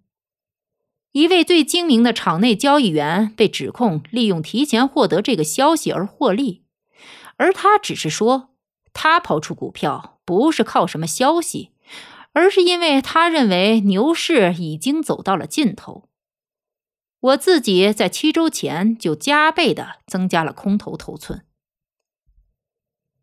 [1.11, 6.63] 一位最精明的场内交易员被指控利用提前获得这个消息而获利，
[7.37, 8.49] 而他只是说。
[8.91, 11.71] 他抛出股票不是靠什么消息，
[12.33, 16.09] 而是因为他认为牛市已经走到了尽头。
[17.19, 21.45] 我自己在七周前就加倍的增加了空头头寸。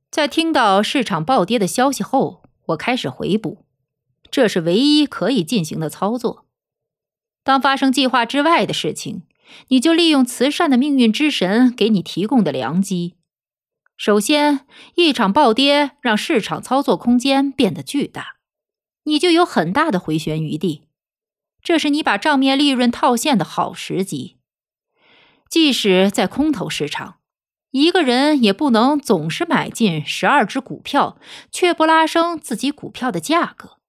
[0.09, 3.65] 在听到市场暴跌的消息后，我开始回补，
[4.31, 6.47] 这是唯一可以进行的操作。
[7.43, 9.23] 当发生计划之外的事情，
[9.69, 13.17] 你就利用慈善的命运之神给你提供的良机。
[13.97, 18.37] 首先，一场暴跌让市场操作空间变得巨大。
[19.05, 20.85] 你就有很大的回旋余地。
[21.63, 24.37] 这是你把账面利润套现的好时机。
[25.49, 27.17] 即使在空头市场，
[27.73, 31.19] 一个人也不能总是买进十二只股票，
[31.51, 33.80] 却不拉升自己股票的价格。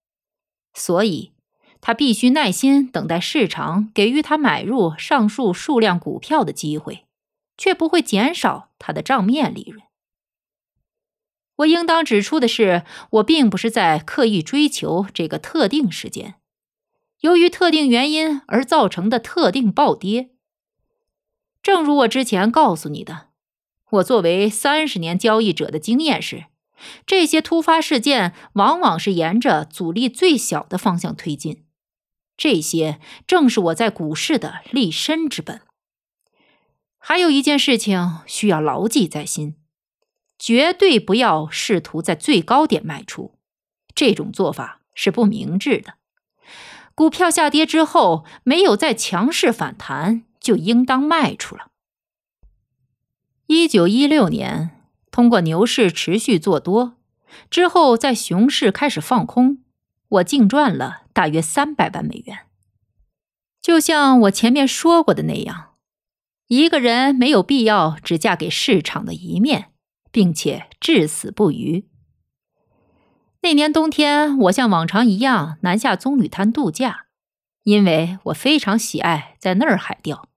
[0.74, 1.32] 所以，
[1.80, 7.06] 他必须耐心等待市场给予他买入上述数量股票的机会，
[7.58, 9.84] 却不会减少他的账面利润。
[11.58, 16.36] 我应当指出的是，我并不是在刻意追求这个特定时间。
[17.20, 20.32] 由于特定原因而造成的特定暴跌，
[21.62, 23.28] 正如我之前告诉你的，
[23.92, 26.46] 我作为三十年交易者的经验是，
[27.06, 31.66] 这些突发事件往往是沿着阻力最小的方向推进。
[32.38, 35.62] 这些正是我在股市的立身之本。
[36.98, 39.56] 还有一件事情需要牢记在心：
[40.38, 43.38] 绝对不要试图在最高点卖出，
[43.94, 45.96] 这种做法是不明智的。
[46.94, 51.68] 股票下跌之后，没有再强势反弹，就应当卖出了。
[53.48, 54.81] 一九一六年，
[55.12, 56.96] 通过牛市持续做多
[57.50, 59.60] 之后，在熊市开始放空，
[60.08, 62.40] 我净赚了大约三百万美元。
[63.62, 65.76] 就像我前面说过的那样，
[66.48, 69.72] 一个人没有必要只嫁给市场的一面，
[70.12, 71.88] 并且至死不渝。
[73.42, 77.06] 那年冬天，我像往常一样南下棕榈滩度假，
[77.64, 80.28] 因为我非常喜爱在那儿海钓。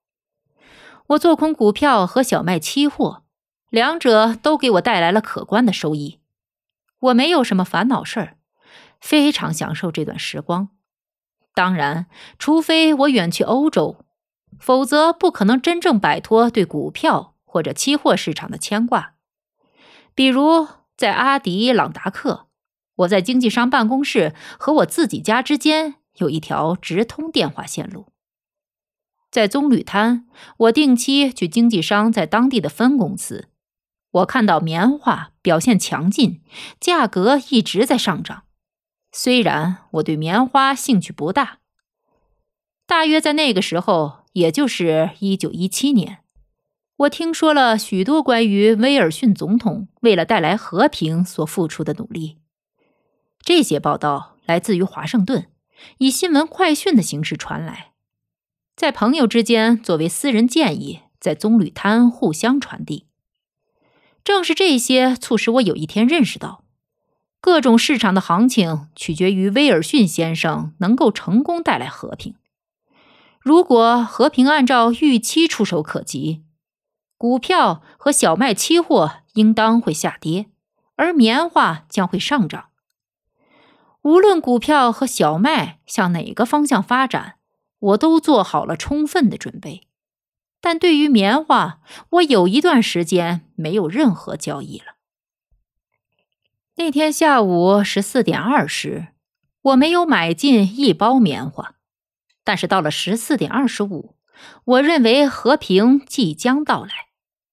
[1.08, 3.23] 我做空股票和小麦期货，
[3.74, 6.20] 两者都给我带来了可观的收益。
[7.00, 8.36] 我没有什么烦恼事儿，
[9.00, 10.68] 非常享受这段时光。
[11.54, 12.06] 当然，
[12.38, 14.04] 除非我远去欧洲，
[14.60, 19.14] 否则不可能真正摆脱对股票或者期货市场的牵挂。
[20.14, 22.46] 比如在阿迪朗达克。
[22.98, 28.12] 我在经纪商办公室和我自己家之间有一条直通电话线路。
[29.32, 33.48] 在棕榈滩，我定期去经纪商在当地的分公司。
[34.14, 36.40] 我看到棉花表现强劲，
[36.78, 38.44] 价格一直在上涨。
[39.10, 41.58] 虽然我对棉花兴趣不大，
[42.86, 46.18] 大约在那个时候，也就是一九一七年，
[46.96, 52.38] 我听说了许多关于威尔逊总统为了带来和平所付出的努力。
[53.40, 55.48] 这些报道来自于华盛顿，
[55.98, 57.92] 以新闻快讯的形式传来，
[58.76, 63.06] 在朋友之间作为私人建议，在棕榈滩互相传递。
[64.24, 66.64] 正是这些促使我有一天认识到，
[67.42, 72.34] 各种市场的行情取决于威尔逊先生能够成功带来和平。
[73.40, 76.42] 如果和平按照预期触手可及，
[77.18, 80.46] 股票和小麦期货应当会下跌，
[80.96, 82.68] 而棉花将会上涨。
[84.00, 87.34] 无论股票和小麦向哪个方向发展，
[87.78, 89.82] 我都做好了充分的准备。
[90.64, 94.94] 但对于棉花，我有一段时间没有任何交易了。
[96.76, 99.08] 那天下午十四点二十，
[99.60, 101.74] 我没有买进一包棉花。
[102.44, 104.16] 但是到了十四点二十五，
[104.64, 107.08] 我认为和平即将到来，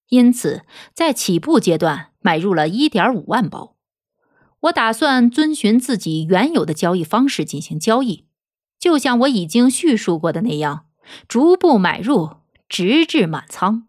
[0.07, 0.61] 因此
[0.93, 3.75] 在起步阶段买入了一点五万包。
[4.61, 8.25] 我打算遵循自己原有的交易方式进行交易，
[8.79, 10.85] 就像我已经叙述过的那样，
[11.27, 12.37] 逐步买入，
[12.71, 13.87] 直至满仓。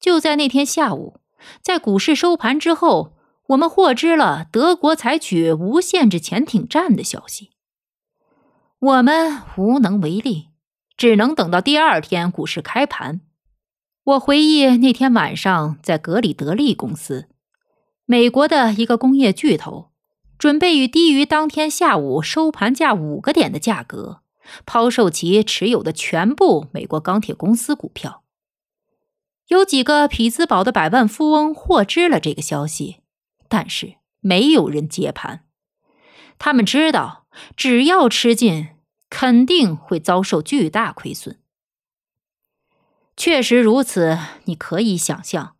[0.00, 1.20] 就在那天下午，
[1.62, 3.14] 在股市收盘之后，
[3.50, 7.52] 我们获知了德国采取无限制潜艇战的消息。
[8.80, 10.48] 我们无能为力，
[10.96, 13.20] 只能等到第二天股市开盘。
[14.02, 17.28] 我回忆那天晚上在格里德利公司。
[18.04, 19.92] 美国的一个工业巨头
[20.36, 24.22] 准备以低于当天下午收盘价五个点的价格
[24.64, 28.22] 抛售其持有的全部美国钢铁公司股票。
[29.48, 32.96] 有几个匹兹堡的百万富翁获知了这个消息，
[33.48, 35.44] 但是没有人接盘。
[36.38, 37.26] 他们知道，
[37.56, 38.70] 只要吃进，
[39.08, 41.38] 肯定会遭受巨大亏损。
[43.16, 45.54] 确实如此，你可以想象。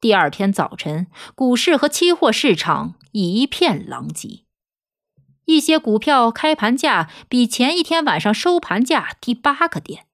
[0.00, 4.44] 第二天早晨，股市和期货市场一片狼藉。
[5.48, 10.06] 一些股票开盘价比前一天晚上收盘价低八个点。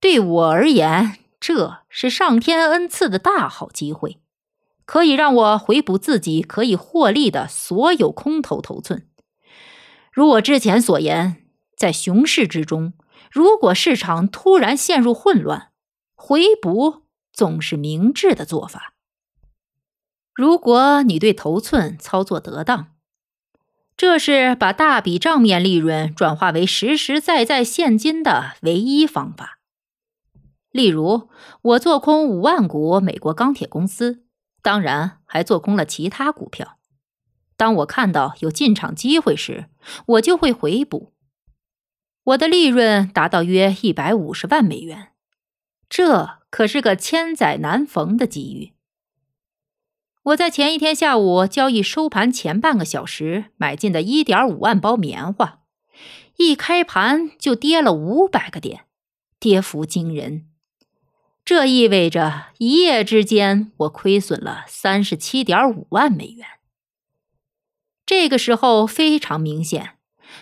[0.00, 4.18] 对我而言，这是上天恩赐的大好机会，
[4.86, 9.06] 可以让我回补自己可以获利的所有空头头寸。
[10.10, 11.44] 如我之前所言，
[11.76, 12.94] 在熊市之中，
[13.30, 15.70] 如果市场突然陷入混乱，
[16.14, 17.02] 回补。
[17.32, 18.94] 总是明智的做法。
[20.34, 22.88] 如果你对头寸操作得当，
[24.00, 29.58] 这是把大笔账面利润转化为实实在在现金的唯一方法。
[30.70, 31.28] 例如，
[31.60, 34.24] 我做空五万股美国钢铁公司，
[34.62, 36.78] 当然还做空了其他股票。
[37.58, 39.66] 当我看到有进场机会时，
[40.06, 41.12] 我就会回补。
[42.24, 45.08] 我的利润达到约一百五十万美元，
[45.90, 48.72] 这可是个千载难逢的机遇。
[50.24, 55.60] 我在前一天下午交易收盘前半个小时买进的一点五万包棉花，
[56.36, 58.84] 一开盘就跌了五百个点，
[59.38, 60.46] 跌幅惊人。
[61.42, 66.46] 这意味着一夜之间我亏损了三十七点五万美元。
[68.04, 69.94] 这个时候非常明显，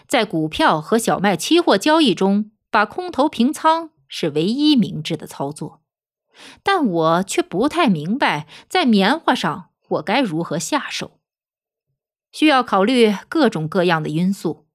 [0.09, 5.83] 在股票和小麦期货交易中，把空头平仓是唯一明智的操作。
[6.63, 11.19] 但我却不太明白，在棉花上我该如何下手。
[12.31, 14.67] 需要考虑各种各样的因素，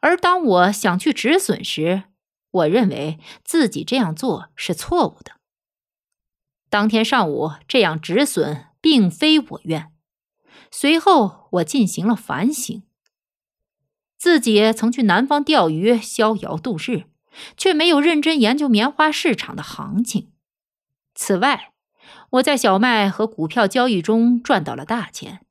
[0.00, 2.04] 而当我想去止损时，
[2.50, 5.32] 我认为自己这样做是错误的。
[6.68, 9.92] 当天上午这样止损，并非我愿。
[10.70, 12.82] 随后我进行了反省。
[14.16, 17.04] 自己曾去南方钓鱼，逍遥度日，
[17.56, 20.30] 却没有认真研究棉花市场的行情。
[21.20, 21.74] 此外，
[22.30, 25.44] 我在小麦和股票交易中赚到了大钱，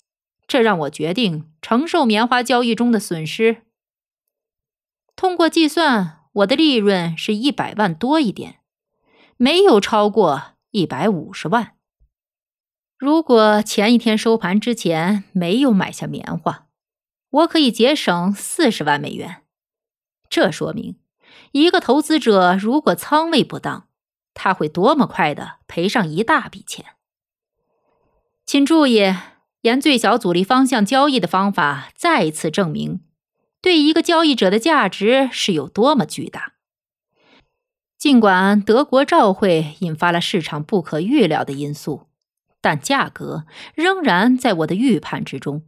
[0.47, 3.61] 这让我决定承受棉花交易中的损失。
[5.15, 8.61] 通过计算，我的利润是一百万多一点，
[9.37, 10.53] 没有超过。
[10.71, 11.75] 一百五十万。
[12.97, 16.67] 如果前一天收盘之前没有买下棉花，
[17.29, 19.43] 我可以节省四十万美元。
[20.29, 20.95] 这说明，
[21.51, 23.88] 一个投资者如果仓位不当，
[24.33, 26.85] 他会多么快的赔上一大笔钱。
[28.45, 29.13] 请注意，
[29.61, 33.01] 沿最小阻力方向交易的方法再一次证明，
[33.61, 36.53] 对一个交易者的价值是有多么巨大。
[37.97, 42.07] 尽管德国召会引发了市场不可预料的因素，
[42.61, 45.65] 但价格仍然在我的预判之中。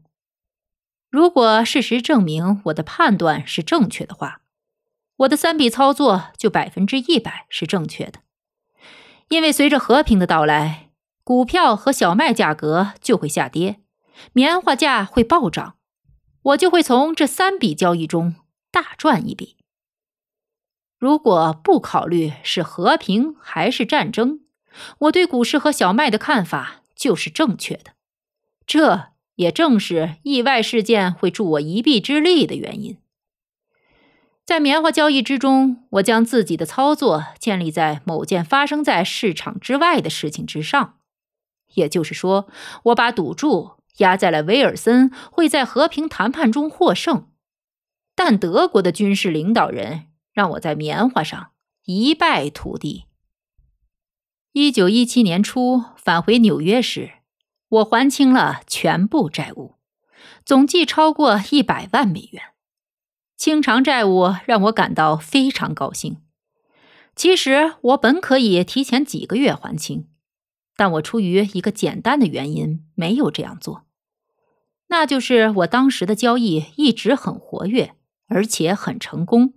[1.09, 4.41] 如果事实证明我的判断是正确的话，
[5.17, 8.21] 我的三笔操作就百分之一百是正确的。
[9.31, 10.89] 因为随着和平的到来，
[11.23, 13.79] 股票和小麦价格就会下跌，
[14.33, 15.77] 棉花价会暴涨，
[16.41, 18.35] 我就会从这三笔交易中
[18.71, 19.55] 大赚一笔。
[20.99, 24.41] 如果不考虑是和平还是战争，
[24.99, 27.93] 我对股市和小麦的看法就是正确的。
[28.67, 32.97] 这也正是意外事件会助我一臂之力的原因。
[34.45, 40.97] 在棉花交易之中，我将自己的操作建立在某件发生在市场之外的事情之上，
[41.75, 42.47] 也就是说，
[42.83, 47.27] 我把赌注压在了威尔森会在和平谈判中获胜。
[48.15, 50.07] 但德国的军事领导人。
[50.33, 51.51] 让我在棉花上
[51.83, 53.03] 一败涂地。
[54.53, 57.15] 一九一七年初返回纽约时，
[57.67, 59.75] 我还清了全部债务，
[60.45, 62.50] 总计超过一百万美元。
[63.41, 66.17] 清偿债务让我感到非常高兴。
[67.15, 70.05] 其实我本可以提前几个月还清，
[70.75, 73.87] 但我出于一个简单的原因没有这样做，
[74.89, 77.95] 那就是我当时的交易一直很活跃，
[78.27, 79.55] 而且很成功。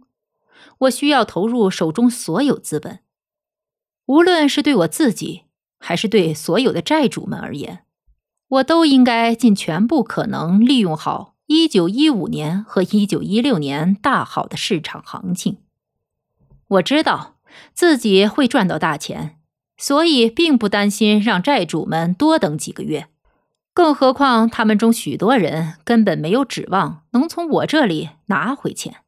[0.79, 3.01] 我需要投入手中所有资本，
[4.07, 5.43] 无论是对我自己，
[5.79, 7.85] 还是对所有的债主们而言，
[8.49, 15.59] 我都应该尽全部可能利用好1915年和1916年大好的市场行情。
[16.67, 17.37] 我知道
[17.73, 19.39] 自己会赚到大钱，
[19.77, 23.09] 所以并不担心让债主们多等几个月。
[23.73, 28.99] 更何况，他们中许多人根本没有指望能从我这里拿回钱。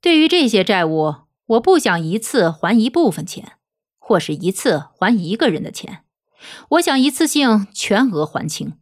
[0.00, 1.14] 对于这些债务，
[1.46, 3.52] 我不想一次还一部分钱，
[3.98, 6.04] 或是一次还一个人的钱。
[6.70, 8.74] 我想一次性全额还清。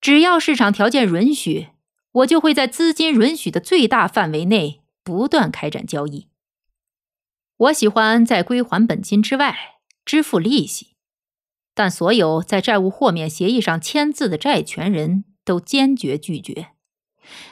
[0.00, 1.68] 只要市场条件允许，
[2.12, 6.28] 我就会在资金允许的最大范围内不断开展交易。
[7.56, 10.96] 我喜欢在归还本金之外支付利息，
[11.74, 16.68] 但所有在债务豁免协议上签字的债权人都坚决拒绝。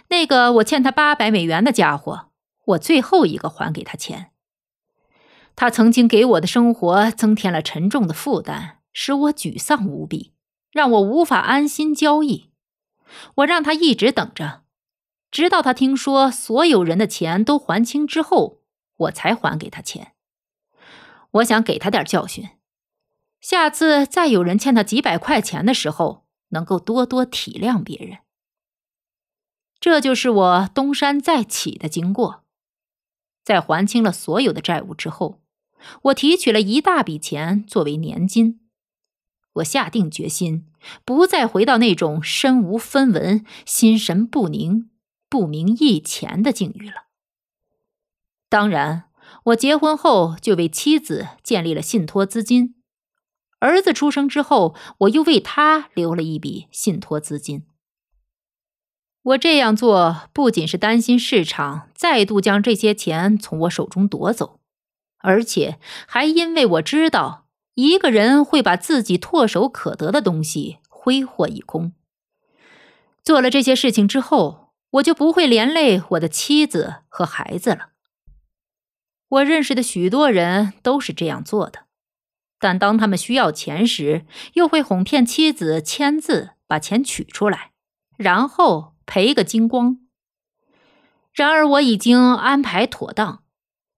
[0.09, 2.29] 那个我欠他八百美元的家伙。
[2.69, 4.33] 我最后一个还给他钱。
[5.57, 10.35] 他曾经给我的生活增添了沉重的负担，使我沮丧无比，
[10.79, 12.53] 让我无法安心交易。
[13.35, 14.63] 我让他一直等着，
[15.29, 18.63] 直到他听说所有人的钱都还清之后，
[18.97, 20.13] 我才还给他钱。
[21.33, 22.51] 我想给他点教训，
[23.41, 28.19] 下次再有人欠他几百块钱的时候，能够多多体谅别人。
[29.81, 32.45] 这就是我东山再起的经过。
[33.43, 35.43] 在还清了所有的债务之后，
[36.03, 38.61] 我提取了一大笔钱作为年金。
[39.59, 40.67] 我下定决心，
[41.05, 44.91] 不再回到那种身无分文、心神不宁、
[45.29, 47.05] 不明一钱的境遇了。
[48.49, 49.05] 当然，
[49.45, 52.75] 我结婚后就为妻子建立了信托资金。
[53.61, 57.65] 儿子出生之后，我又为他留了一笔信托资金。
[59.23, 64.61] 我这样做不仅是担心市场再度将这些钱从我手中夺走，
[65.19, 67.48] 而且还因为我知道
[67.81, 71.93] 一个人会把自己唾手可得的东西挥霍一空。
[73.23, 77.91] 做了这些事情之后，我就不会连累我的妻子和孩子了。
[79.29, 81.85] 我认识的许多人都是这样做的。
[82.59, 87.71] 但当他们需要钱时，又会哄骗妻子签字把钱取出来，
[88.17, 90.01] 然后赔个精光。
[91.33, 93.45] 然而我已经安排妥当，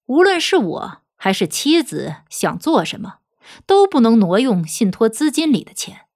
[0.05, 3.20] 无论是我还是妻子想做什么，
[3.67, 6.07] 都不能挪用信托资金里的钱。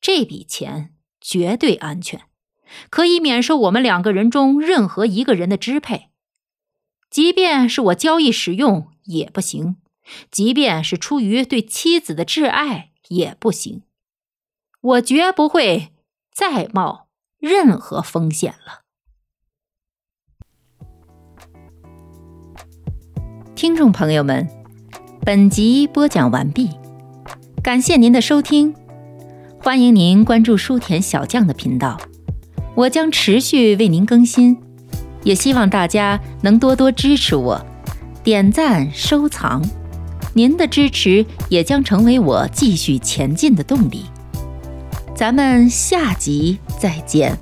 [0.00, 2.22] 这笔钱绝对安全，
[2.90, 6.10] 可以免受我们两个人中任何一个人的支配，
[7.08, 9.76] 即便是我交易使用也不行。
[10.32, 13.84] 即便是出于对妻子的挚爱也不行，
[14.80, 15.92] 我绝不会
[16.32, 17.06] 再冒
[17.38, 18.82] 任何风险了。
[23.54, 24.61] 听众朋友们，
[25.24, 26.68] 本集播讲完毕，
[27.62, 28.74] 感谢您的收听，
[29.60, 31.96] 欢迎您关注书田小将的频道，
[32.74, 34.58] 我将持续为您更新，
[35.22, 37.64] 也希望大家能多多支持我，
[38.24, 39.62] 点赞收藏。
[40.34, 44.06] 您的支持也将成为我继续前进的动力。
[45.14, 47.38] 咱们下集再见。